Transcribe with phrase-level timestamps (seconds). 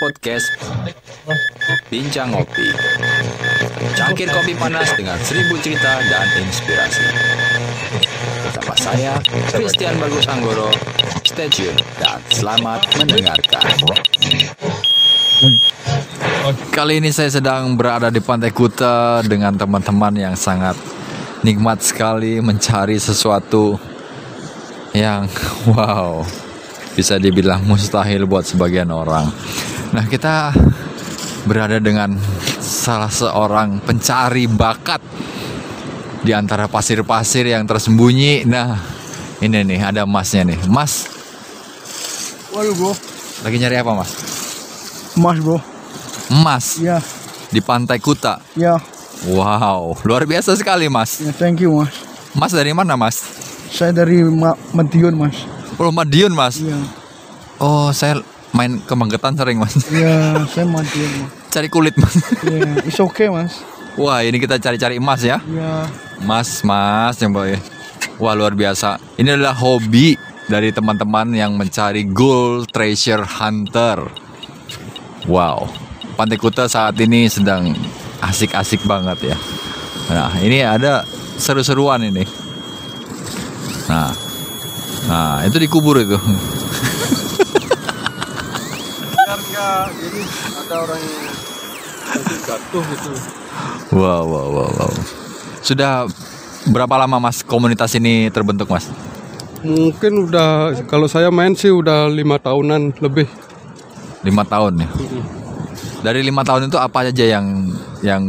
[0.00, 0.48] Podcast
[1.92, 2.72] Bincang Ngopi.
[3.92, 7.04] Cangkir kopi panas dengan seribu cerita dan inspirasi.
[8.48, 9.12] Bersama saya,
[9.52, 10.72] Christian Bagus Anggoro.
[11.20, 13.68] Stay tune dan selamat mendengarkan.
[16.72, 20.80] Kali ini saya sedang berada di Pantai Kuta dengan teman-teman yang sangat
[21.44, 23.76] nikmat sekali mencari sesuatu
[24.96, 25.28] yang
[25.68, 26.24] wow
[26.96, 29.28] bisa dibilang mustahil buat sebagian orang.
[29.90, 30.54] Nah, kita
[31.44, 32.14] berada dengan
[32.60, 35.02] salah seorang pencari bakat
[36.20, 38.46] di antara pasir-pasir yang tersembunyi.
[38.46, 38.78] Nah,
[39.38, 40.60] ini nih ada masnya nih.
[40.66, 41.10] Mas,
[42.50, 42.92] Waduh bro,
[43.40, 44.10] lagi nyari apa, Mas?
[45.10, 45.58] emas bro.
[46.30, 47.02] Emas Ya,
[47.48, 48.38] di Pantai Kuta.
[48.54, 48.78] ya,
[49.20, 51.18] Wow, luar biasa sekali, Mas.
[51.18, 51.92] ya thank you mas.
[52.32, 53.20] Mas dari mana, Mas?
[53.68, 55.34] Saya dari Ma Madiun mas.
[55.76, 56.60] Oh, Madiun, Mas.
[56.60, 56.76] Iya,
[57.56, 58.20] Oh, saya
[58.52, 59.74] main ke Magetan sering, Mas.
[59.92, 60.88] ya saya mas.
[61.50, 62.14] Cari kulit, Mas.
[62.46, 63.62] Ya, it's okay mas.
[63.98, 65.42] Wah, ini kita cari-cari emas ya.
[65.50, 65.84] Ya,
[66.22, 67.58] Mas, mas, yang boy.
[68.22, 69.02] Wah, luar biasa.
[69.18, 70.14] Ini adalah hobi
[70.46, 74.06] dari teman-teman yang mencari gold treasure hunter.
[75.26, 75.66] Wow.
[76.14, 77.74] Pantai Kuta saat ini sedang
[78.22, 79.36] asik-asik banget ya.
[80.12, 81.02] Nah, ini ada
[81.40, 82.24] seru-seruan ini.
[83.90, 84.12] Nah.
[85.08, 86.14] Nah, itu dikubur itu.
[89.60, 90.20] nggak jadi
[90.56, 91.26] ada orang yang
[92.48, 93.12] jatuh gitu
[93.90, 94.92] Wow, wow, wow, wow.
[95.60, 96.06] Sudah
[96.70, 98.86] berapa lama Mas komunitas ini terbentuk, Mas?
[99.60, 103.28] mungkin udah kalau saya main sih udah lima tahunan lebih
[104.20, 104.88] Lima tahun ya.
[106.00, 108.22] Dari lima tahun itu apa aja yang yang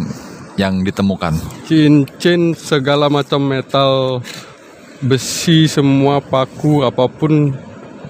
[0.60, 1.36] yang ditemukan?
[1.68, 4.20] cincin segala macam metal
[5.00, 7.56] besi semua paku apa pun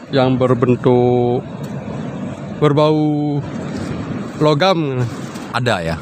[0.09, 1.46] yang berbentuk
[2.61, 3.41] berbau
[4.38, 5.01] logam
[5.51, 5.95] Ada ya.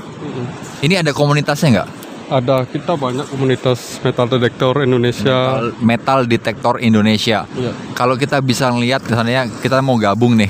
[0.79, 1.89] Ini ada komunitasnya nggak?
[2.29, 7.49] ada kita banyak komunitas metal detektor Indonesia Metal Detektor Indonesia.
[7.49, 7.73] Iya.
[7.97, 10.45] Kalau kita bisa lihat misalnya kita mau gabung nih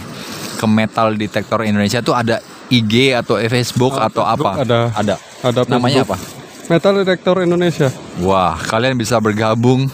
[0.60, 4.68] ke Metal Detektor Indonesia itu ada IG atau Facebook Ah, atau Facebook apa?
[4.68, 4.80] ada.
[4.92, 5.16] Ada.
[5.40, 6.20] ada Namanya Facebook.
[6.20, 6.38] apa?
[6.68, 7.90] metal detektor Indonesia
[8.20, 9.88] Wah, kalian bisa bergabung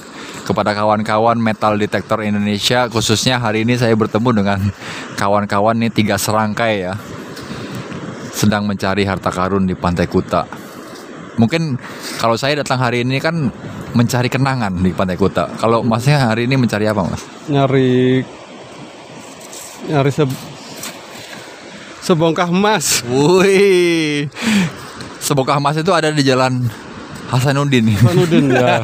[0.46, 2.86] kepada kawan-kawan Metal Detektor Indonesia.
[2.86, 4.60] Khususnya hari ini saya bertemu dengan
[5.20, 6.94] kawan-kawan nih tiga serangkai ya,
[8.30, 10.46] sedang mencari harta karun di Pantai Kuta.
[11.36, 11.76] Mungkin
[12.22, 13.52] kalau saya datang hari ini kan
[13.98, 15.50] mencari kenangan di Pantai Kuta.
[15.58, 17.26] Kalau masnya hari ini mencari apa, mas?
[17.46, 18.26] nyari
[19.86, 20.26] nyari se
[22.02, 24.30] sebongkah emas Wih,
[25.22, 26.85] sebongkah emas itu ada di Jalan
[27.26, 27.90] Hasanuddin.
[27.92, 28.80] Hasanuddin, ya.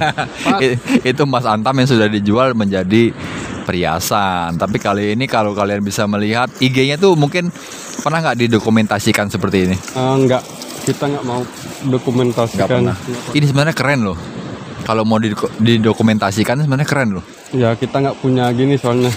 [1.12, 3.14] Itu emas antam yang sudah dijual menjadi
[3.64, 4.58] perhiasan.
[4.58, 7.54] Tapi kali ini kalau kalian bisa melihat IG-nya tuh mungkin
[8.02, 9.76] pernah nggak didokumentasikan seperti ini?
[9.94, 10.42] Ah, enggak
[10.82, 11.46] kita nggak mau
[11.86, 12.96] dokumentasikan pernah.
[13.32, 14.18] Ini sebenarnya keren loh.
[14.82, 17.26] Kalau mau didok- didokumentasikan sebenarnya keren loh.
[17.52, 19.12] ya kita nggak punya gini soalnya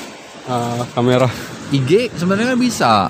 [0.44, 1.24] ah, kamera
[1.72, 3.08] IG sebenarnya bisa.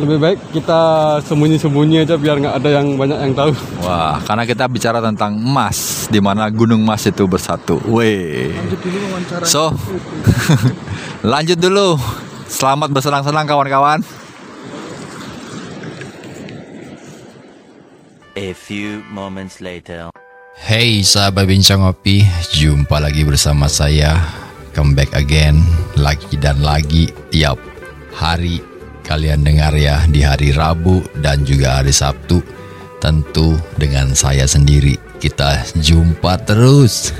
[0.00, 0.80] Lebih baik kita
[1.28, 3.52] sembunyi-sembunyi aja biar nggak ada yang banyak yang tahu
[3.84, 7.80] Wah, karena kita bicara tentang emas, di mana gunung emas itu bersatu.
[7.88, 8.52] Weh.
[9.44, 9.72] So,
[11.32, 11.96] lanjut dulu.
[12.50, 14.00] Selamat bersenang-senang kawan-kawan.
[18.36, 20.12] A few moments later.
[20.60, 24.16] Hey sahabat bincang ngopi, jumpa lagi bersama saya.
[24.76, 25.58] Come back again,
[25.98, 27.58] lagi dan lagi tiap
[28.14, 28.69] hari
[29.10, 32.38] kalian dengar ya di hari Rabu dan juga hari Sabtu.
[33.02, 34.94] Tentu dengan saya sendiri.
[35.18, 37.10] Kita jumpa terus.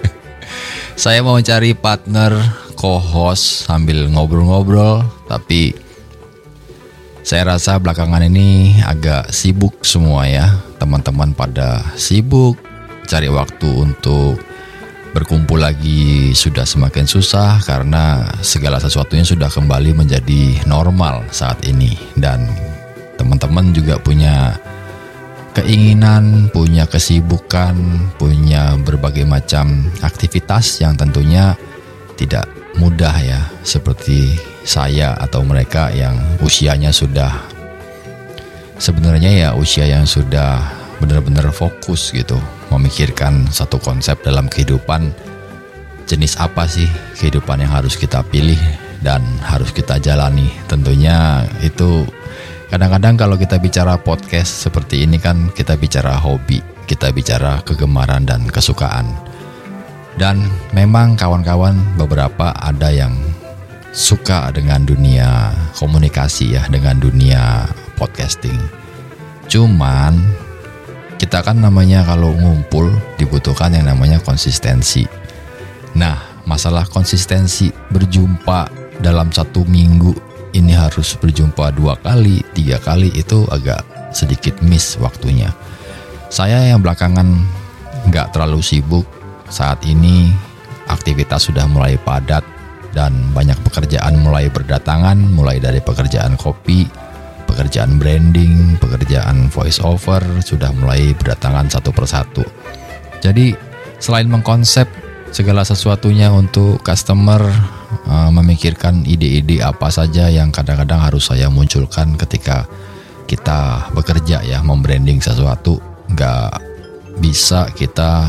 [1.02, 2.32] saya mau cari partner
[2.80, 5.76] co-host sambil ngobrol-ngobrol, tapi
[7.20, 10.48] saya rasa belakangan ini agak sibuk semua ya.
[10.80, 12.56] Teman-teman pada sibuk
[13.04, 14.40] cari waktu untuk
[15.12, 21.94] berkumpul lagi sudah semakin susah karena segala sesuatunya sudah kembali menjadi normal saat ini.
[22.16, 22.48] Dan
[23.20, 24.56] teman-teman juga punya
[25.52, 27.76] keinginan, punya kesibukan,
[28.16, 31.54] punya berbagai macam aktivitas yang tentunya
[32.16, 32.48] tidak
[32.80, 33.40] mudah ya.
[33.60, 37.36] Seperti saya atau mereka yang usianya sudah
[38.80, 40.58] sebenarnya ya usia yang sudah
[40.98, 42.38] benar-benar fokus gitu
[42.72, 45.12] memikirkan satu konsep dalam kehidupan.
[46.08, 46.88] Jenis apa sih
[47.20, 48.58] kehidupan yang harus kita pilih
[49.04, 50.50] dan harus kita jalani?
[50.66, 52.04] Tentunya itu
[52.72, 58.44] kadang-kadang kalau kita bicara podcast seperti ini kan kita bicara hobi kita bicara kegemaran dan
[58.50, 59.08] kesukaan.
[60.20, 60.44] Dan
[60.76, 63.16] memang kawan-kawan beberapa ada yang
[63.96, 67.64] suka dengan dunia komunikasi ya, dengan dunia
[67.96, 68.60] podcasting.
[69.48, 70.20] Cuman
[71.22, 75.06] kita kan namanya kalau ngumpul dibutuhkan yang namanya konsistensi.
[75.94, 78.66] Nah, masalah konsistensi berjumpa
[78.98, 80.10] dalam satu minggu
[80.50, 85.54] ini harus berjumpa dua kali, tiga kali itu agak sedikit miss waktunya.
[86.26, 87.38] Saya yang belakangan
[88.10, 89.06] nggak terlalu sibuk
[89.46, 90.26] saat ini
[90.90, 92.42] aktivitas sudah mulai padat
[92.90, 96.90] dan banyak pekerjaan mulai berdatangan mulai dari pekerjaan kopi,
[97.52, 102.40] pekerjaan branding, pekerjaan voice over sudah mulai berdatangan satu persatu.
[103.20, 103.52] Jadi
[104.00, 104.88] selain mengkonsep
[105.32, 107.40] segala sesuatunya untuk customer
[108.08, 112.68] uh, memikirkan ide-ide apa saja yang kadang-kadang harus saya munculkan ketika
[113.24, 115.80] kita bekerja ya membranding sesuatu
[116.12, 116.60] nggak
[117.16, 118.28] bisa kita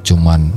[0.00, 0.48] cuman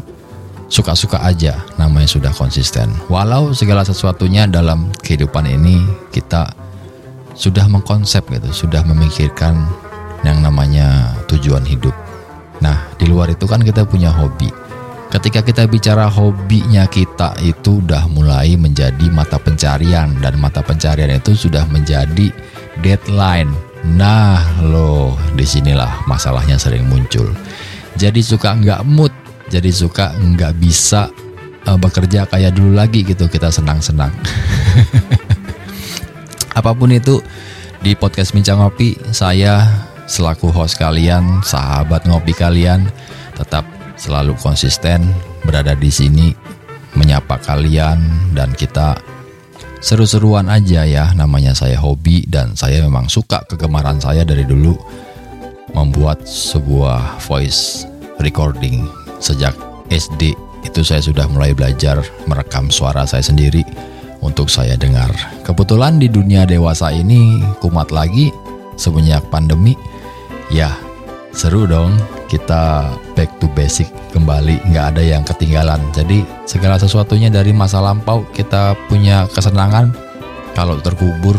[0.72, 5.84] suka-suka aja namanya sudah konsisten walau segala sesuatunya dalam kehidupan ini
[6.16, 6.65] kita
[7.36, 9.68] sudah mengkonsep gitu sudah memikirkan
[10.24, 11.94] yang namanya tujuan hidup.
[12.64, 14.50] Nah di luar itu kan kita punya hobi.
[15.12, 21.38] Ketika kita bicara hobinya kita itu udah mulai menjadi mata pencarian dan mata pencarian itu
[21.38, 22.34] sudah menjadi
[22.82, 23.52] deadline.
[23.86, 27.30] Nah loh di sinilah masalahnya sering muncul.
[27.96, 29.14] Jadi suka nggak mood
[29.50, 31.10] jadi suka nggak bisa
[31.70, 34.10] uh, bekerja kayak dulu lagi gitu kita senang-senang
[36.56, 37.20] apa pun itu
[37.84, 39.68] di podcast Bincang Ngopi saya
[40.08, 42.88] selaku host kalian sahabat ngopi kalian
[43.36, 43.68] tetap
[44.00, 45.04] selalu konsisten
[45.44, 46.32] berada di sini
[46.96, 48.00] menyapa kalian
[48.32, 48.96] dan kita
[49.84, 51.12] seru-seruan aja ya.
[51.12, 54.74] Namanya saya hobi dan saya memang suka kegemaran saya dari dulu
[55.76, 57.84] membuat sebuah voice
[58.24, 58.88] recording.
[59.20, 59.54] Sejak
[59.92, 63.62] SD itu saya sudah mulai belajar merekam suara saya sendiri
[64.26, 65.14] untuk saya dengar.
[65.46, 68.34] Kebetulan di dunia dewasa ini kumat lagi
[68.74, 69.78] semenjak pandemi.
[70.50, 70.74] Ya,
[71.30, 71.94] seru dong
[72.26, 75.80] kita back to basic kembali, nggak ada yang ketinggalan.
[75.94, 79.94] Jadi segala sesuatunya dari masa lampau kita punya kesenangan
[80.58, 81.38] kalau terkubur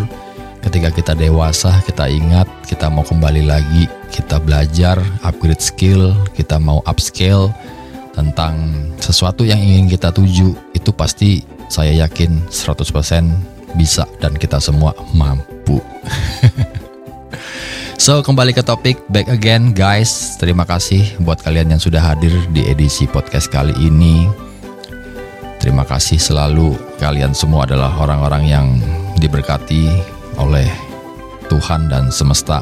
[0.67, 6.83] ketika kita dewasa kita ingat kita mau kembali lagi kita belajar upgrade skill kita mau
[6.83, 7.55] upscale
[8.19, 8.59] tentang
[8.99, 12.87] sesuatu yang ingin kita tuju itu pasti saya yakin 100%
[13.77, 15.83] bisa dan kita semua mampu.
[17.97, 20.37] So kembali ke topik back again guys.
[20.37, 24.29] Terima kasih buat kalian yang sudah hadir di edisi podcast kali ini.
[25.57, 26.77] Terima kasih selalu.
[27.01, 28.67] Kalian semua adalah orang-orang yang
[29.17, 29.89] diberkati
[30.37, 30.69] oleh
[31.49, 32.61] Tuhan dan semesta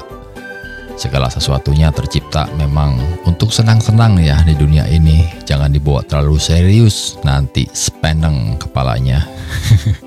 [0.94, 2.96] Segala sesuatunya tercipta memang
[3.26, 9.26] untuk senang-senang ya di dunia ini Jangan dibawa terlalu serius nanti sepeneng kepalanya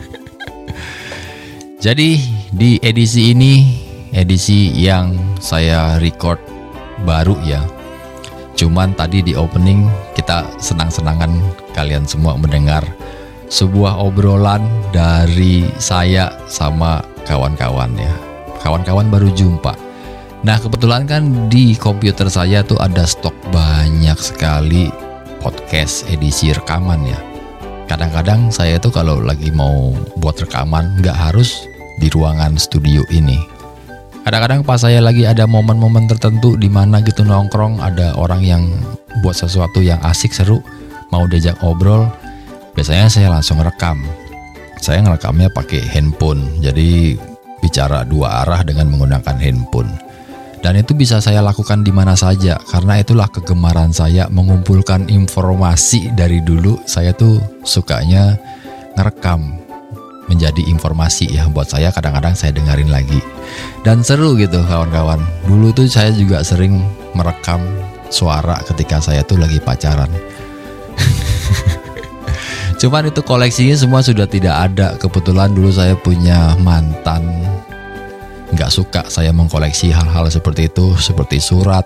[1.78, 2.18] Jadi
[2.52, 6.42] di edisi ini edisi yang saya record
[7.06, 7.62] baru ya.
[8.58, 9.86] Cuman tadi di opening
[10.18, 11.30] kita senang-senangan
[11.78, 12.82] kalian semua mendengar
[13.54, 18.14] sebuah obrolan dari saya sama kawan-kawan ya.
[18.66, 19.87] Kawan-kawan baru jumpa.
[20.46, 24.94] Nah kebetulan kan di komputer saya tuh ada stok banyak sekali
[25.42, 27.18] podcast edisi rekaman ya.
[27.90, 31.58] Kadang-kadang saya tuh kalau lagi mau buat rekaman nggak harus
[31.98, 33.40] di ruangan studio ini.
[34.28, 38.64] Kadang-kadang pas saya lagi ada momen-momen tertentu di mana gitu nongkrong ada orang yang
[39.24, 40.60] buat sesuatu yang asik seru
[41.10, 42.12] mau diajak ngobrol
[42.78, 44.04] biasanya saya langsung rekam.
[44.78, 47.18] Saya ngerekamnya pakai handphone jadi
[47.66, 49.90] bicara dua arah dengan menggunakan handphone
[50.66, 52.58] dan itu bisa saya lakukan di mana saja.
[52.58, 56.82] Karena itulah kegemaran saya mengumpulkan informasi dari dulu.
[56.90, 58.34] Saya tuh sukanya
[58.98, 59.62] ngerekam
[60.28, 61.94] menjadi informasi ya buat saya.
[61.94, 63.22] Kadang-kadang saya dengerin lagi.
[63.86, 65.22] Dan seru gitu kawan-kawan.
[65.46, 66.82] Dulu tuh saya juga sering
[67.14, 67.62] merekam
[68.10, 70.10] suara ketika saya tuh lagi pacaran.
[72.82, 74.98] Cuman itu koleksinya semua sudah tidak ada.
[74.98, 77.30] Kebetulan dulu saya punya mantan
[78.54, 81.84] nggak suka saya mengkoleksi hal-hal seperti itu seperti surat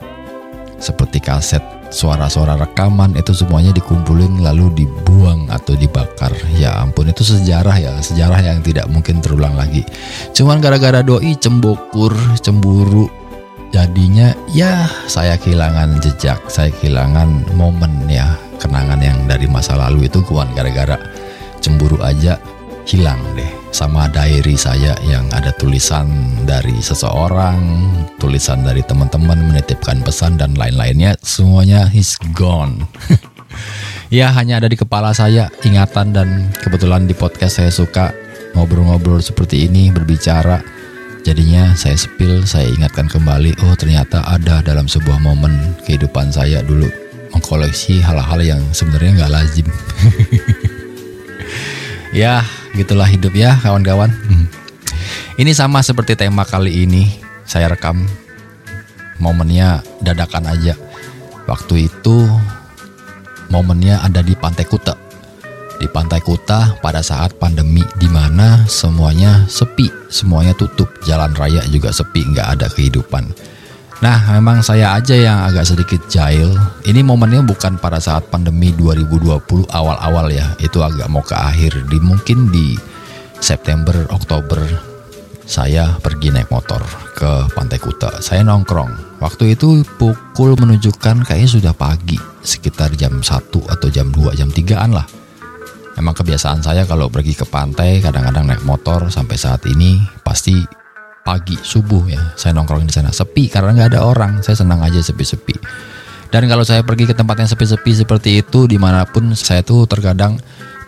[0.82, 6.32] seperti kaset suara-suara rekaman itu semuanya dikumpulin lalu dibuang atau dibakar.
[6.56, 9.84] Ya ampun itu sejarah ya sejarah yang tidak mungkin terulang lagi.
[10.32, 13.12] Cuman gara-gara doi cembokur cemburu
[13.72, 20.20] jadinya ya saya kehilangan jejak saya kehilangan momen ya kenangan yang dari masa lalu itu
[20.28, 21.00] kuan gara-gara
[21.64, 22.36] cemburu aja
[22.86, 26.12] hilang deh sama diary saya yang ada tulisan
[26.44, 27.58] dari seseorang,
[28.20, 32.84] tulisan dari teman-teman menitipkan pesan dan lain-lainnya semuanya is gone.
[34.12, 36.28] ya hanya ada di kepala saya ingatan dan
[36.60, 38.12] kebetulan di podcast saya suka
[38.54, 40.60] ngobrol-ngobrol seperti ini, berbicara.
[41.22, 46.90] Jadinya saya spill, saya ingatkan kembali, oh ternyata ada dalam sebuah momen kehidupan saya dulu
[47.32, 49.68] mengkoleksi hal-hal yang sebenarnya nggak lazim.
[52.26, 52.42] ya,
[52.76, 54.12] gitulah hidup ya kawan-kawan.
[54.12, 54.48] Hmm.
[55.40, 57.08] Ini sama seperti tema kali ini,
[57.48, 58.04] saya rekam
[59.22, 60.76] momennya dadakan aja.
[61.48, 62.30] Waktu itu
[63.52, 64.96] momennya ada di Pantai Kuta.
[65.82, 71.90] Di Pantai Kuta pada saat pandemi di mana semuanya sepi, semuanya tutup, jalan raya juga
[71.90, 73.34] sepi, nggak ada kehidupan.
[74.02, 76.50] Nah, memang saya aja yang agak sedikit jahil.
[76.90, 80.58] Ini momennya bukan pada saat pandemi 2020 awal-awal ya.
[80.58, 81.86] Itu agak mau ke akhir.
[81.86, 82.74] Di mungkin di
[83.38, 84.58] September, Oktober
[85.46, 86.82] saya pergi naik motor
[87.14, 88.26] ke Pantai Kuta.
[88.26, 89.22] Saya nongkrong.
[89.22, 94.98] Waktu itu pukul menunjukkan kayaknya sudah pagi, sekitar jam 1 atau jam 2, jam 3-an
[94.98, 95.06] lah.
[95.94, 100.81] Emang kebiasaan saya kalau pergi ke pantai kadang-kadang naik motor sampai saat ini pasti
[101.22, 102.22] pagi subuh ya.
[102.36, 103.14] Saya nongkrong di sana.
[103.14, 104.42] Sepi karena nggak ada orang.
[104.42, 105.56] Saya senang aja sepi-sepi.
[106.32, 109.84] Dan kalau saya pergi ke tempat yang sepi-sepi seperti itu di mana pun saya tuh
[109.84, 110.40] terkadang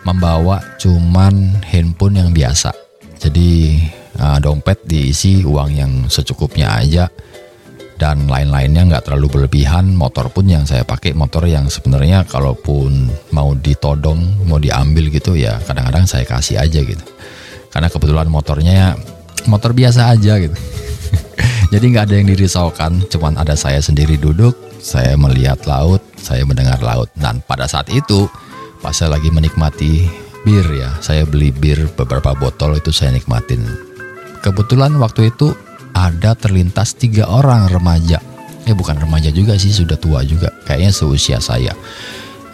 [0.04, 2.72] membawa cuman handphone yang biasa.
[3.20, 3.80] Jadi
[4.20, 7.06] uh, dompet diisi uang yang secukupnya aja.
[7.94, 9.94] Dan lain-lainnya nggak terlalu berlebihan.
[9.94, 15.62] Motor pun yang saya pakai motor yang sebenarnya kalaupun mau ditodong mau diambil gitu ya
[15.62, 17.04] kadang-kadang saya kasih aja gitu.
[17.70, 18.98] Karena kebetulan motornya
[19.46, 20.56] motor biasa aja gitu.
[21.72, 26.80] Jadi nggak ada yang dirisaukan cuman ada saya sendiri duduk saya melihat laut saya mendengar
[26.80, 27.12] laut.
[27.16, 28.28] Dan pada saat itu
[28.80, 30.08] pas saya lagi menikmati
[30.44, 33.64] bir ya saya beli bir beberapa botol itu saya nikmatin.
[34.44, 35.56] Kebetulan waktu itu
[35.96, 38.20] ada terlintas tiga orang remaja.
[38.64, 41.72] Eh bukan remaja juga sih sudah tua juga kayaknya seusia saya.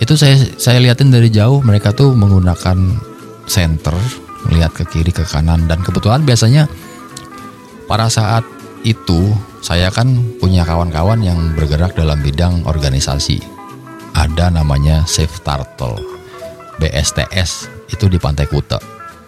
[0.02, 2.78] Itu saya saya liatin dari jauh mereka tuh menggunakan
[3.50, 3.94] center
[4.48, 5.68] melihat ke kiri ke kanan.
[5.68, 6.70] Dan kebetulan biasanya
[7.90, 8.46] pada saat
[8.86, 10.08] itu saya kan
[10.40, 13.42] punya kawan-kawan yang bergerak dalam bidang organisasi.
[14.16, 16.00] Ada namanya Safe Turtle.
[16.80, 18.80] BSTS itu di Pantai Kuta.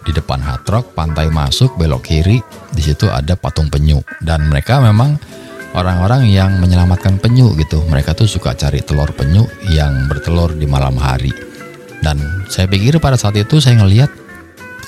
[0.03, 2.41] Di depan Hard Rock pantai masuk belok kiri
[2.73, 4.01] di situ ada patung penyu.
[4.19, 5.15] Dan mereka memang
[5.77, 7.79] orang-orang yang menyelamatkan penyu gitu.
[7.87, 11.31] Mereka tuh suka cari telur penyu yang bertelur di malam hari.
[12.03, 12.19] Dan
[12.51, 14.11] saya pikir pada saat itu saya ngelihat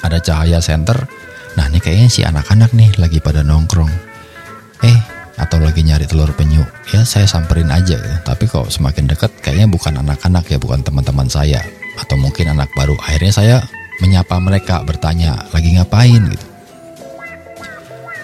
[0.05, 1.09] ada cahaya center
[1.55, 3.87] nah ini kayaknya si anak-anak nih lagi pada nongkrong.
[4.83, 4.99] Eh
[5.39, 6.63] atau lagi nyari telur penyu.
[6.91, 7.95] Ya saya samperin aja.
[7.95, 8.17] Gitu.
[8.27, 11.63] tapi kok semakin dekat kayaknya bukan anak-anak ya bukan teman-teman saya.
[11.95, 12.99] Atau mungkin anak baru.
[12.99, 13.55] Akhirnya saya
[14.03, 16.27] menyapa mereka bertanya lagi ngapain?
[16.27, 16.45] gitu.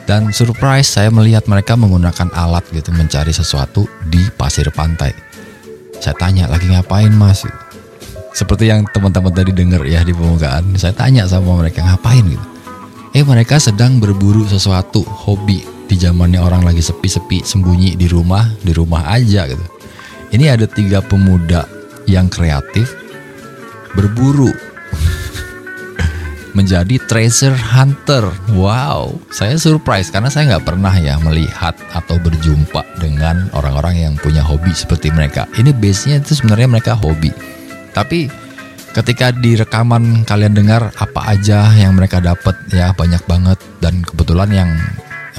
[0.03, 5.15] Dan surprise saya melihat mereka menggunakan alat gitu mencari sesuatu di pasir pantai.
[6.03, 7.47] Saya tanya lagi ngapain mas
[8.31, 12.47] seperti yang teman-teman tadi dengar ya di pembukaan saya tanya sama mereka ngapain gitu
[13.11, 18.71] eh mereka sedang berburu sesuatu hobi di zamannya orang lagi sepi-sepi sembunyi di rumah di
[18.71, 19.65] rumah aja gitu
[20.31, 21.67] ini ada tiga pemuda
[22.07, 22.95] yang kreatif
[23.91, 24.51] berburu
[26.57, 28.27] menjadi treasure hunter.
[28.55, 34.43] Wow, saya surprise karena saya nggak pernah ya melihat atau berjumpa dengan orang-orang yang punya
[34.43, 35.47] hobi seperti mereka.
[35.55, 37.31] Ini base-nya itu sebenarnya mereka hobi.
[37.91, 38.31] Tapi
[38.91, 43.60] ketika di rekaman kalian dengar apa aja yang mereka dapat ya banyak banget.
[43.79, 44.69] Dan kebetulan yang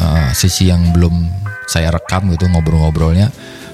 [0.00, 1.28] uh, sisi yang belum
[1.68, 3.30] saya rekam gitu ngobrol-ngobrolnya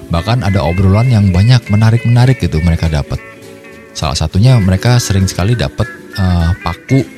[0.09, 3.21] bahkan ada obrolan yang banyak menarik-menarik gitu mereka dapat.
[3.93, 5.85] Salah satunya mereka sering sekali dapat
[6.17, 7.05] uh, paku.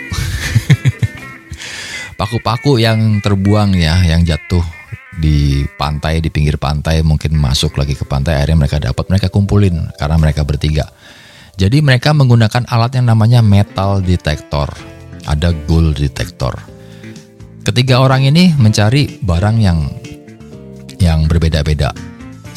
[2.20, 4.62] Paku-paku yang terbuang ya yang jatuh
[5.18, 9.92] di pantai di pinggir pantai mungkin masuk lagi ke pantai akhirnya mereka dapat mereka kumpulin
[10.00, 10.88] karena mereka bertiga
[11.60, 14.72] jadi mereka menggunakan alat yang namanya metal detector.
[15.28, 16.56] Ada gold detector.
[17.62, 19.86] Ketiga orang ini mencari barang yang
[20.98, 21.94] yang berbeda-beda.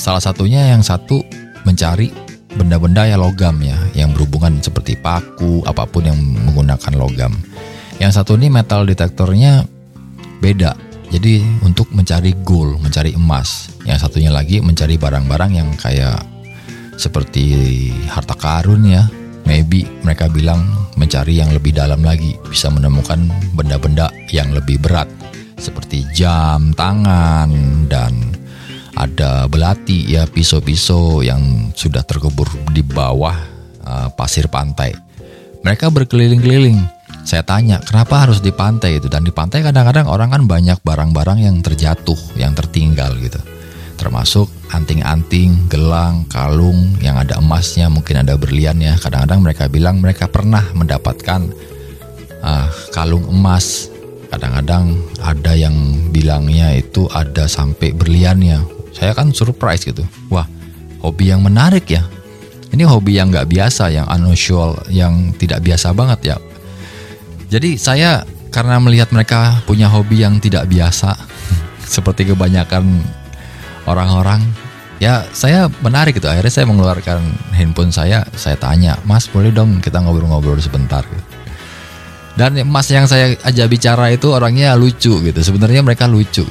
[0.00, 1.20] Salah satunya yang satu
[1.68, 2.08] mencari
[2.54, 7.36] benda-benda ya logam ya yang berhubungan seperti paku apa pun yang menggunakan logam.
[8.00, 9.68] Yang satu ini metal detektornya
[10.40, 10.72] beda.
[11.12, 13.70] Jadi untuk mencari gold mencari emas.
[13.84, 16.33] Yang satunya lagi mencari barang-barang yang kayak
[16.96, 19.06] seperti harta karun ya
[19.44, 25.10] maybe mereka bilang mencari yang lebih dalam lagi bisa menemukan benda-benda yang lebih berat
[25.58, 27.50] seperti jam tangan
[27.90, 28.34] dan
[28.94, 33.34] ada belati ya pisau-pisau yang sudah terkubur di bawah
[33.82, 34.94] uh, pasir pantai.
[35.66, 36.78] Mereka berkeliling-keliling.
[37.24, 39.08] Saya tanya, kenapa harus di pantai itu?
[39.08, 43.40] Dan di pantai kadang-kadang orang kan banyak barang-barang yang terjatuh, yang tertinggal gitu.
[43.94, 48.98] Termasuk anting-anting, gelang, kalung yang ada emasnya, mungkin ada berliannya.
[48.98, 51.40] Kadang-kadang mereka bilang mereka pernah mendapatkan
[52.42, 53.88] ah, kalung emas.
[54.34, 55.74] Kadang-kadang ada yang
[56.10, 58.66] bilangnya itu ada sampai berliannya.
[58.90, 60.02] Saya kan surprise gitu.
[60.30, 60.46] Wah,
[61.02, 62.02] hobi yang menarik ya.
[62.74, 66.36] Ini hobi yang nggak biasa, yang unusual, yang tidak biasa banget ya.
[67.46, 71.14] Jadi saya karena melihat mereka punya hobi yang tidak biasa,
[71.94, 73.06] seperti kebanyakan
[73.84, 74.40] orang-orang,
[75.02, 76.28] ya saya menarik gitu.
[76.28, 77.20] Akhirnya saya mengeluarkan
[77.52, 81.04] handphone saya, saya tanya, Mas boleh dong kita ngobrol-ngobrol sebentar.
[81.04, 81.24] Gitu.
[82.34, 85.38] Dan Mas yang saya ajak bicara itu orangnya lucu gitu.
[85.38, 86.42] Sebenarnya mereka lucu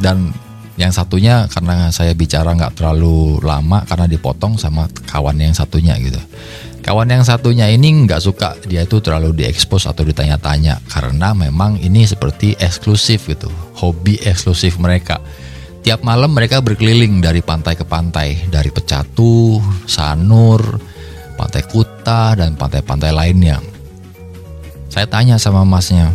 [0.00, 0.32] dan
[0.76, 6.20] yang satunya karena saya bicara nggak terlalu lama karena dipotong sama kawan yang satunya gitu.
[6.84, 12.06] Kawan yang satunya ini nggak suka dia itu terlalu diekspos atau ditanya-tanya karena memang ini
[12.06, 15.18] seperti eksklusif gitu, hobi eksklusif mereka.
[15.86, 20.82] Tiap malam mereka berkeliling dari pantai ke pantai, dari Pecatu, Sanur,
[21.38, 23.62] Pantai Kuta dan pantai-pantai lainnya.
[24.90, 26.10] Saya tanya sama masnya,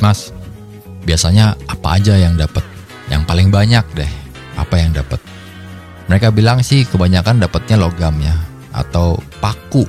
[0.00, 0.32] Mas,
[1.04, 2.64] biasanya apa aja yang dapat?
[3.12, 4.12] Yang paling banyak deh
[4.56, 5.20] apa yang dapat?
[6.08, 8.32] Mereka bilang sih kebanyakan dapatnya logam ya
[8.72, 9.84] atau paku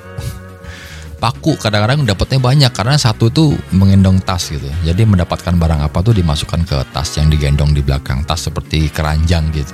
[1.26, 4.70] paku kadang-kadang dapatnya banyak karena satu tuh mengendong tas gitu.
[4.86, 9.50] Jadi mendapatkan barang apa tuh dimasukkan ke tas yang digendong di belakang tas seperti keranjang
[9.50, 9.74] gitu.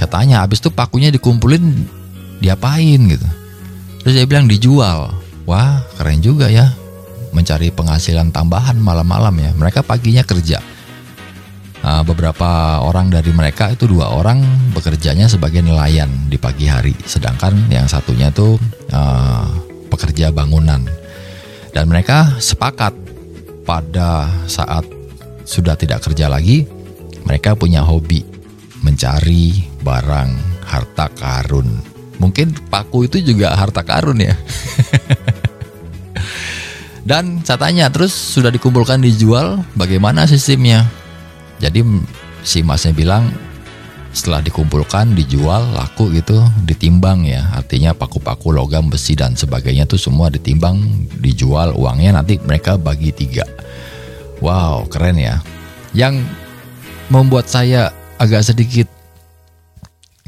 [0.00, 1.84] Katanya habis itu pakunya dikumpulin
[2.40, 3.28] diapain gitu.
[4.00, 5.12] Terus dia bilang dijual.
[5.44, 6.72] Wah keren juga ya
[7.36, 9.52] mencari penghasilan tambahan malam-malam ya.
[9.52, 10.64] Mereka paginya kerja.
[11.78, 17.54] Uh, beberapa orang dari mereka itu dua orang bekerjanya sebagai nelayan di pagi hari, sedangkan
[17.70, 18.58] yang satunya itu
[18.90, 20.84] uh, pekerja bangunan.
[21.72, 22.92] Dan mereka sepakat
[23.64, 24.84] pada saat
[25.48, 26.68] sudah tidak kerja lagi,
[27.24, 28.24] mereka punya hobi
[28.84, 30.30] mencari barang
[30.64, 31.68] harta karun.
[32.18, 34.34] Mungkin paku itu juga harta karun ya.
[37.08, 40.84] Dan saya tanya terus sudah dikumpulkan dijual, bagaimana sistemnya?
[41.56, 41.80] Jadi
[42.44, 43.32] si masnya bilang
[44.12, 47.44] setelah dikumpulkan dijual laku gitu ditimbang ya.
[47.54, 50.80] Artinya paku-paku logam besi dan sebagainya tuh semua ditimbang
[51.20, 53.44] dijual uangnya nanti mereka bagi tiga.
[54.40, 55.44] Wow keren ya.
[55.92, 56.24] Yang
[57.12, 58.88] membuat saya agak sedikit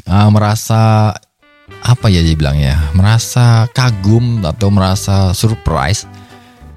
[0.09, 1.13] uh, merasa
[1.81, 6.05] apa ya dibilangnya merasa kagum atau merasa surprise.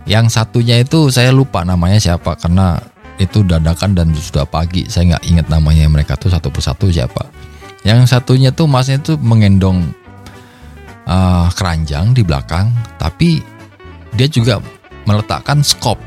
[0.04, 4.90] Yang satunya itu saya lupa namanya siapa karena itu dadakan dan sudah pagi.
[4.90, 7.30] Saya nggak ingat namanya mereka tuh satu persatu siapa.
[7.84, 9.92] Yang satunya tuh masnya tuh mengendong
[11.06, 13.44] uh, keranjang di belakang tapi
[14.16, 14.64] dia juga
[15.04, 16.00] meletakkan skop.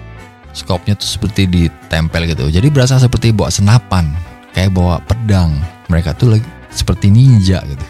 [0.57, 2.49] Skopnya tuh seperti ditempel gitu.
[2.49, 4.09] Jadi berasa seperti bawa senapan
[4.57, 5.53] kayak bawa pedang.
[5.92, 7.87] Mereka tuh lagi seperti ninja gitu.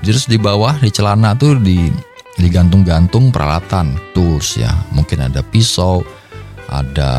[0.00, 1.88] Terus di bawah di celana tuh di
[2.36, 3.96] digantung-gantung peralatan.
[4.12, 4.72] Tools ya.
[4.92, 6.04] Mungkin ada pisau
[6.68, 7.12] ada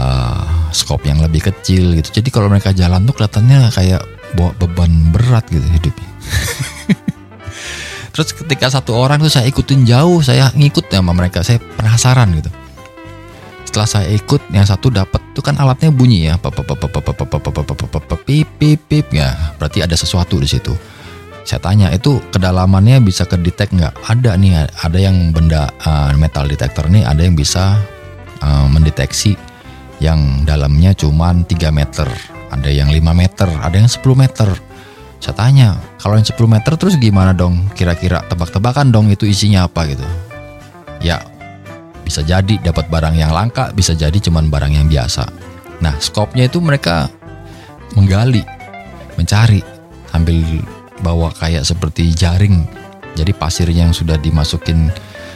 [0.72, 2.22] skop yang lebih kecil gitu.
[2.22, 4.02] Jadi kalau mereka jalan tuh kelihatannya kayak
[4.36, 6.10] bawa beban berat gitu hidupnya.
[8.12, 11.44] Terus ketika satu orang tuh saya ikutin jauh, saya ngikut ya sama mereka.
[11.44, 12.52] Saya penasaran gitu.
[13.64, 16.36] Setelah saya ikut, yang satu dapat tuh kan alatnya bunyi ya,
[18.28, 19.56] pip pip pip ya.
[19.56, 20.76] Berarti ada sesuatu di situ.
[21.48, 23.96] Saya tanya itu kedalamannya bisa kedetek nggak?
[24.12, 27.80] Ada nih, ada yang benda uh, metal detector nih, ada yang bisa
[28.44, 29.40] uh, mendeteksi
[30.02, 32.10] yang dalamnya cuma 3 meter,
[32.50, 34.50] ada yang 5 meter, ada yang 10 meter.
[35.22, 37.70] Saya tanya, kalau yang 10 meter terus gimana dong?
[37.78, 40.02] Kira-kira tebak-tebakan dong itu isinya apa gitu.
[41.06, 41.22] Ya,
[42.02, 45.30] bisa jadi dapat barang yang langka, bisa jadi cuman barang yang biasa.
[45.86, 47.06] Nah, skopnya itu mereka
[47.94, 48.42] menggali,
[49.22, 49.62] mencari
[50.10, 50.42] sambil
[51.06, 52.66] bawa kayak seperti jaring.
[53.14, 54.90] Jadi pasir yang sudah dimasukin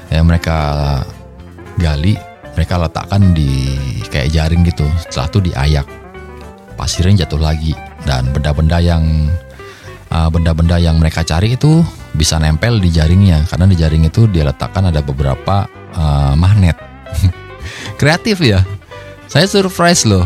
[0.10, 1.02] ya mereka
[1.78, 2.18] gali
[2.56, 3.76] mereka letakkan di
[4.08, 4.88] kayak jaring gitu.
[5.06, 5.88] Setelah itu diayak.
[6.80, 7.76] Pasirnya jatuh lagi.
[8.08, 9.04] Dan benda-benda yang
[10.10, 11.84] uh, benda-benda yang mereka cari itu
[12.16, 13.44] bisa nempel di jaringnya.
[13.46, 15.68] Karena di jaring itu dia letakkan ada beberapa
[16.00, 16.80] uh, magnet.
[18.00, 18.64] Kreatif ya.
[19.28, 20.24] Saya surprise loh.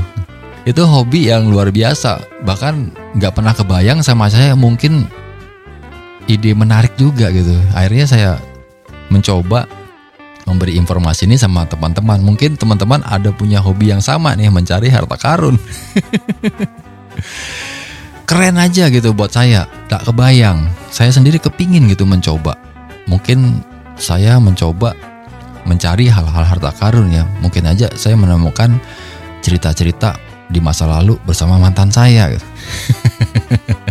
[0.69, 2.45] Itu hobi yang luar biasa.
[2.45, 2.73] Bahkan
[3.17, 5.09] nggak pernah kebayang sama saya mungkin
[6.29, 7.57] ide menarik juga gitu.
[7.73, 8.31] Akhirnya saya
[9.09, 9.65] mencoba
[10.49, 12.17] memberi informasi ini sama teman-teman.
[12.25, 15.61] Mungkin teman-teman ada punya hobi yang sama nih mencari harta karun.
[18.29, 19.69] Keren aja gitu buat saya.
[19.85, 20.65] Tak kebayang.
[20.89, 22.57] Saya sendiri kepingin gitu mencoba.
[23.05, 23.61] Mungkin
[23.97, 24.97] saya mencoba
[25.65, 27.25] mencari hal-hal harta karun ya.
[27.45, 28.81] Mungkin aja saya menemukan
[29.45, 30.17] cerita-cerita
[30.49, 32.33] di masa lalu bersama mantan saya.
[32.33, 32.45] Gitu.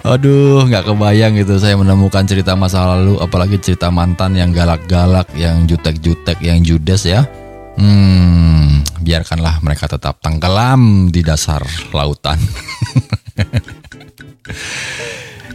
[0.00, 5.68] Aduh, nggak kebayang gitu saya menemukan cerita masa lalu, apalagi cerita mantan yang galak-galak, yang
[5.68, 7.28] jutek-jutek, yang judes ya.
[7.76, 11.60] Hmm, biarkanlah mereka tetap tenggelam di dasar
[11.92, 12.40] lautan.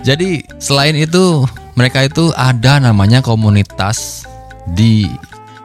[0.07, 4.29] Jadi selain itu mereka itu ada namanya komunitas
[4.77, 5.09] di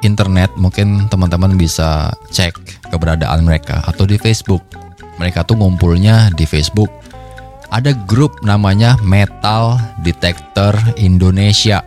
[0.01, 2.57] internet mungkin teman-teman bisa cek
[2.89, 4.65] keberadaan mereka atau di Facebook.
[5.21, 7.00] Mereka tuh ngumpulnya di Facebook.
[7.71, 11.87] Ada grup namanya Metal Detector Indonesia.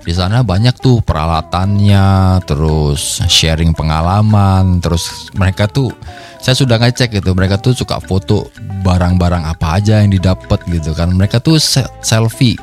[0.00, 5.92] Di sana banyak tuh peralatannya, terus sharing pengalaman, terus mereka tuh
[6.40, 8.48] saya sudah ngecek gitu, mereka tuh suka foto
[8.80, 11.12] barang-barang apa aja yang didapat gitu kan.
[11.12, 12.56] Mereka tuh se- selfie.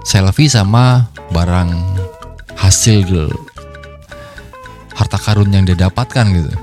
[0.00, 1.68] Selfie sama barang
[2.56, 3.28] hasil
[4.96, 6.56] harta karun yang dia dapatkan gitu.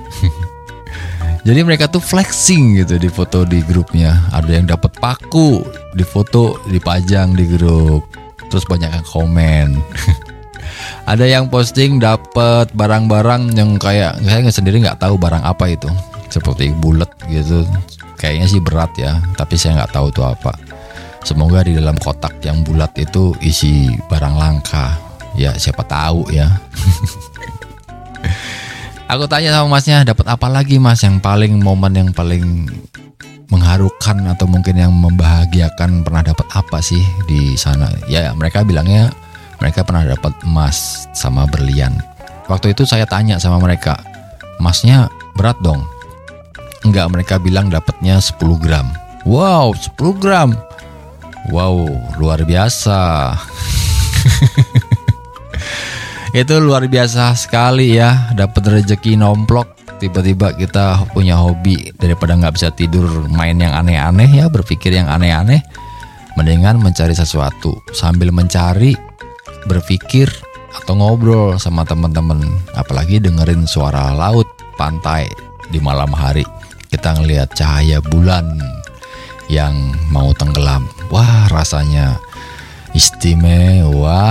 [1.43, 4.15] Jadi mereka tuh flexing gitu di foto di grupnya.
[4.31, 5.59] Ada yang dapat paku,
[5.91, 8.07] di foto dipajang di grup.
[8.47, 9.67] Terus banyak yang komen.
[11.11, 15.91] Ada yang posting dapat barang-barang yang kayak saya sendiri nggak tahu barang apa itu.
[16.31, 17.67] Seperti bulat gitu.
[18.15, 20.55] Kayaknya sih berat ya, tapi saya nggak tahu itu apa.
[21.27, 24.95] Semoga di dalam kotak yang bulat itu isi barang langka.
[25.35, 26.47] Ya siapa tahu ya.
[29.13, 32.65] Aku tanya sama masnya, dapat apa lagi mas yang paling momen yang paling
[33.45, 37.93] mengharukan atau mungkin yang membahagiakan pernah dapat apa sih di sana?
[38.09, 39.13] Ya mereka bilangnya
[39.61, 41.93] mereka pernah dapat emas sama berlian.
[42.49, 44.01] Waktu itu saya tanya sama mereka,
[44.57, 45.85] emasnya berat dong?
[46.81, 48.89] Enggak, mereka bilang dapatnya 10 gram.
[49.29, 50.57] Wow, 10 gram.
[51.53, 51.85] Wow,
[52.17, 53.29] luar biasa.
[56.33, 59.69] itu luar biasa sekali ya dapat rezeki nomplok.
[60.01, 65.61] Tiba-tiba kita punya hobi daripada nggak bisa tidur main yang aneh-aneh ya berpikir yang aneh-aneh.
[66.33, 68.97] Mendingan mencari sesuatu sambil mencari
[69.69, 70.25] berpikir
[70.73, 72.41] atau ngobrol sama teman-teman.
[72.73, 75.29] Apalagi dengerin suara laut pantai
[75.69, 76.43] di malam hari.
[76.89, 78.57] Kita ngelihat cahaya bulan
[79.53, 79.77] yang
[80.09, 80.89] mau tenggelam.
[81.13, 82.17] Wah rasanya
[82.93, 84.21] Istimewa,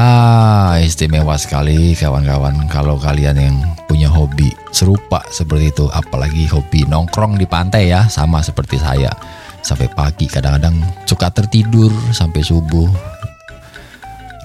[0.79, 3.59] istimewa sekali kawan-kawan kalau kalian yang
[3.91, 9.11] punya hobi serupa seperti itu, apalagi hobi nongkrong di pantai ya, sama seperti saya.
[9.67, 10.79] Sampai pagi kadang-kadang
[11.11, 12.87] suka tertidur sampai subuh.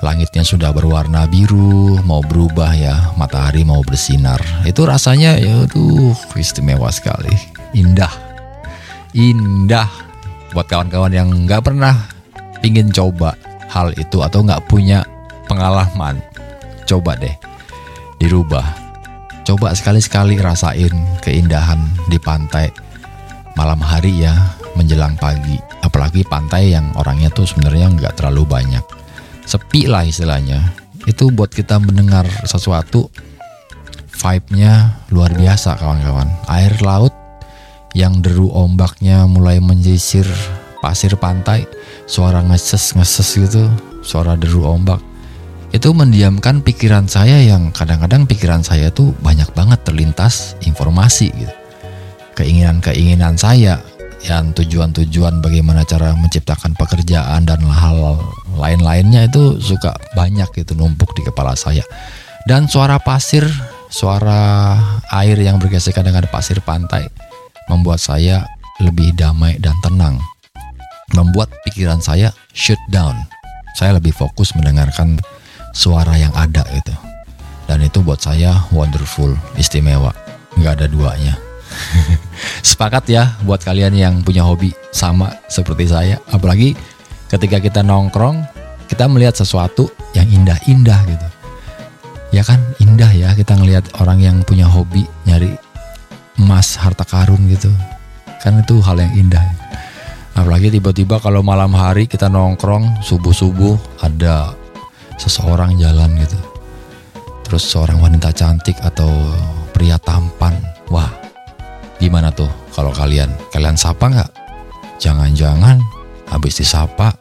[0.01, 4.41] Langitnya sudah berwarna biru, mau berubah ya, matahari mau bersinar.
[4.65, 7.37] Itu rasanya ya tuh istimewa sekali,
[7.77, 8.13] indah.
[9.13, 9.85] Indah
[10.57, 12.09] buat kawan-kawan yang nggak pernah
[12.65, 15.03] pingin coba hal itu atau nggak punya
[15.47, 16.19] pengalaman,
[16.87, 17.35] coba deh
[18.17, 18.65] dirubah.
[19.47, 20.91] Coba sekali-sekali rasain
[21.23, 21.79] keindahan
[22.11, 22.67] di pantai
[23.55, 24.35] malam hari ya
[24.75, 25.55] menjelang pagi.
[25.79, 28.83] Apalagi pantai yang orangnya tuh sebenarnya nggak terlalu banyak.
[29.47, 30.75] Sepi lah istilahnya.
[31.07, 33.07] Itu buat kita mendengar sesuatu
[34.11, 36.27] vibe-nya luar biasa kawan-kawan.
[36.51, 37.15] Air laut
[37.95, 40.27] yang deru ombaknya mulai menjisir
[40.87, 41.67] pasir pantai,
[42.07, 43.67] suara ngeses-ngeses gitu,
[43.99, 45.03] suara deru ombak.
[45.75, 51.55] Itu mendiamkan pikiran saya yang kadang-kadang pikiran saya tuh banyak banget terlintas informasi gitu.
[52.39, 53.83] Keinginan-keinginan saya
[54.23, 58.15] yang tujuan-tujuan bagaimana cara menciptakan pekerjaan dan hal
[58.55, 61.83] lain-lainnya itu suka banyak gitu numpuk di kepala saya.
[62.47, 63.43] Dan suara pasir,
[63.91, 64.79] suara
[65.11, 67.11] air yang bergesekan dengan pasir pantai
[67.67, 68.47] membuat saya
[68.79, 70.15] lebih damai dan tenang
[71.15, 73.15] membuat pikiran saya shut down.
[73.77, 75.21] Saya lebih fokus mendengarkan
[75.71, 76.95] suara yang ada itu.
[77.67, 80.15] Dan itu buat saya wonderful, istimewa.
[80.57, 81.35] Nggak ada duanya.
[82.67, 86.15] Sepakat ya buat kalian yang punya hobi sama seperti saya.
[86.31, 86.73] Apalagi
[87.29, 88.41] ketika kita nongkrong,
[88.87, 91.27] kita melihat sesuatu yang indah-indah gitu.
[92.31, 95.55] Ya kan indah ya kita ngelihat orang yang punya hobi nyari
[96.39, 97.71] emas harta karun gitu.
[98.39, 99.43] Kan itu hal yang indah.
[100.37, 104.53] Apalagi tiba-tiba kalau malam hari kita nongkrong subuh-subuh ada
[105.17, 106.37] seseorang jalan gitu.
[107.41, 109.09] Terus seorang wanita cantik atau
[109.73, 110.53] pria tampan.
[110.93, 111.09] Wah,
[111.97, 113.33] gimana tuh kalau kalian?
[113.49, 114.31] Kalian sapa nggak?
[115.01, 115.81] Jangan-jangan
[116.29, 117.17] habis disapa,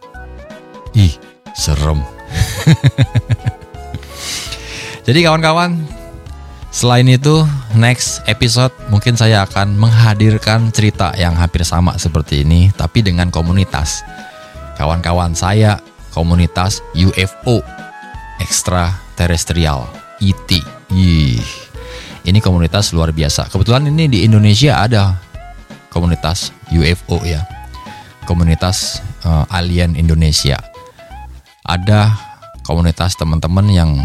[0.93, 1.17] ih
[1.57, 2.05] serem.
[5.09, 5.89] Jadi kawan-kawan,
[6.77, 7.41] Selain itu,
[7.73, 14.05] next episode mungkin saya akan menghadirkan cerita yang hampir sama seperti ini, tapi dengan komunitas.
[14.77, 15.81] Kawan-kawan saya,
[16.13, 17.65] komunitas UFO,
[18.45, 19.89] extraterrestrial,
[20.21, 20.51] ET.
[20.93, 21.41] Ih,
[22.29, 23.49] ini komunitas luar biasa.
[23.49, 25.17] Kebetulan ini di Indonesia ada
[25.89, 27.41] komunitas UFO ya,
[28.29, 30.61] komunitas uh, alien Indonesia.
[31.65, 32.13] Ada
[32.69, 33.97] komunitas teman-teman yang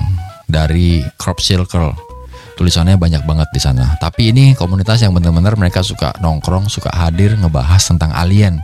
[0.47, 2.10] dari crop circle
[2.55, 3.95] tulisannya banyak banget di sana.
[3.99, 8.59] Tapi ini komunitas yang benar-benar mereka suka nongkrong, suka hadir ngebahas tentang alien.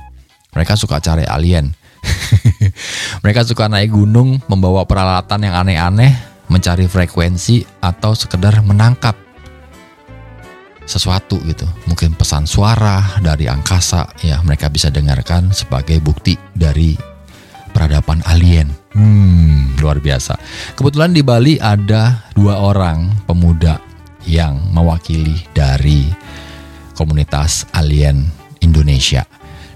[0.56, 1.72] Mereka suka cari alien.
[3.24, 6.14] mereka suka naik gunung, membawa peralatan yang aneh-aneh,
[6.48, 9.14] mencari frekuensi atau sekedar menangkap
[10.88, 11.68] sesuatu gitu.
[11.92, 16.96] Mungkin pesan suara dari angkasa ya mereka bisa dengarkan sebagai bukti dari
[17.76, 18.87] peradaban alien.
[19.88, 20.36] Luar biasa.
[20.76, 23.80] Kebetulan di Bali ada dua orang pemuda
[24.28, 26.04] yang mewakili dari
[26.92, 28.28] komunitas alien
[28.60, 29.24] Indonesia.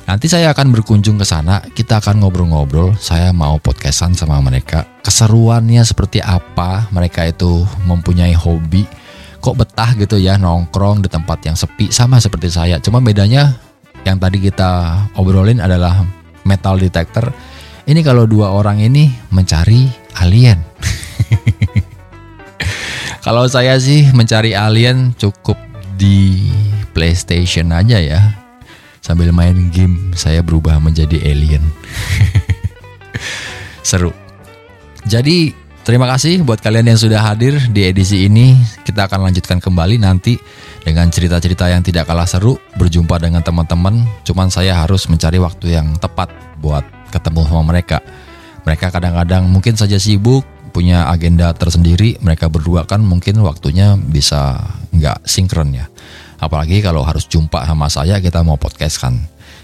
[0.04, 3.00] Nanti saya akan berkunjung ke sana, kita akan ngobrol-ngobrol.
[3.00, 4.84] Saya mau podcastan sama mereka.
[5.00, 6.92] Keseruannya seperti apa?
[6.92, 8.84] Mereka itu mempunyai hobi
[9.42, 12.78] kok betah gitu ya nongkrong di tempat yang sepi sama seperti saya.
[12.78, 13.58] Cuma bedanya
[14.06, 16.06] yang tadi kita obrolin adalah
[16.46, 17.34] metal detector.
[17.90, 20.60] Ini kalau dua orang ini mencari alien.
[23.26, 25.56] kalau saya sih mencari alien cukup
[25.96, 26.52] di
[26.92, 28.22] PlayStation aja ya.
[29.02, 31.64] Sambil main game saya berubah menjadi alien.
[33.88, 34.14] Seru.
[35.08, 38.54] Jadi Terima kasih buat kalian yang sudah hadir di edisi ini.
[38.86, 40.38] Kita akan lanjutkan kembali nanti
[40.86, 44.06] dengan cerita-cerita yang tidak kalah seru, berjumpa dengan teman-teman.
[44.22, 46.30] Cuman saya harus mencari waktu yang tepat
[46.62, 47.98] buat ketemu sama mereka.
[48.68, 52.18] Mereka kadang-kadang mungkin saja sibuk, punya agenda tersendiri.
[52.22, 54.62] Mereka berdua kan mungkin waktunya bisa
[54.94, 55.90] nggak sinkron ya.
[56.42, 59.18] Apalagi kalau harus jumpa sama saya, kita mau podcast kan.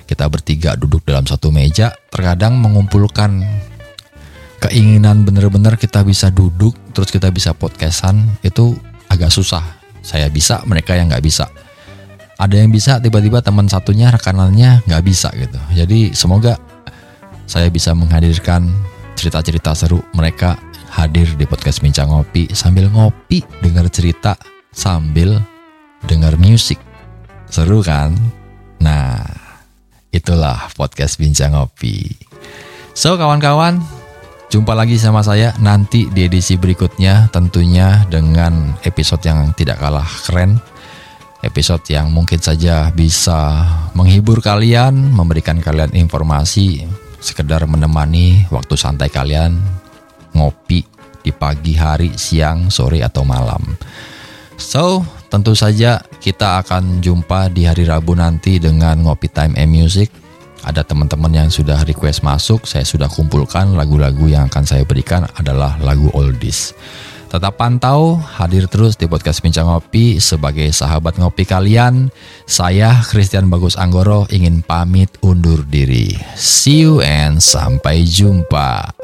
[0.07, 3.43] Kita bertiga duduk dalam satu meja, terkadang mengumpulkan
[4.57, 8.73] keinginan bener-bener kita bisa duduk terus kita bisa podcastan itu
[9.05, 9.61] agak susah
[10.01, 11.45] saya bisa mereka yang nggak bisa
[12.37, 16.57] ada yang bisa tiba-tiba teman satunya rekanannya nggak bisa gitu jadi semoga
[17.47, 18.69] saya bisa menghadirkan
[19.15, 20.03] cerita-cerita seru.
[20.13, 20.59] Mereka
[20.93, 24.35] hadir di podcast bincang ngopi sambil ngopi dengar cerita
[24.69, 25.39] sambil
[26.05, 26.77] dengar musik.
[27.47, 28.13] Seru kan?
[28.83, 29.23] Nah
[30.11, 32.13] itulah podcast bincang ngopi.
[32.93, 33.79] So kawan-kawan
[34.47, 40.55] Jumpa lagi sama saya nanti di edisi berikutnya tentunya dengan episode yang tidak kalah keren.
[41.43, 46.87] Episode yang mungkin saja bisa menghibur kalian, memberikan kalian informasi,
[47.21, 49.57] sekedar menemani waktu santai kalian
[50.33, 50.85] ngopi
[51.25, 53.61] di pagi hari, siang, sore atau malam.
[54.57, 60.09] So, tentu saja kita akan jumpa di hari Rabu nanti dengan Ngopi Time and Music
[60.67, 65.79] ada teman-teman yang sudah request masuk, saya sudah kumpulkan lagu-lagu yang akan saya berikan adalah
[65.79, 66.75] lagu oldies.
[67.27, 72.07] Tetap pantau, hadir terus di podcast Bincang Ngopi sebagai sahabat ngopi kalian.
[72.47, 76.15] Saya Christian Bagus Anggoro ingin pamit undur diri.
[76.39, 78.95] See you and sampai jumpa.